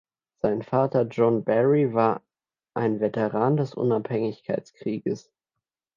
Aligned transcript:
Sein 0.41 0.63
Vater 0.63 1.03
John 1.05 1.41
Barry 1.43 1.93
war 1.93 2.23
ein 2.73 2.99
Veteran 3.01 3.55
des 3.57 3.75
Unabhängigkeitskrieges. 3.75 5.31